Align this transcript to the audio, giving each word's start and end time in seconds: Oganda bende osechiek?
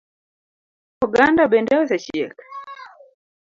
Oganda 1.07 1.45
bende 1.53 1.79
osechiek? 1.83 2.35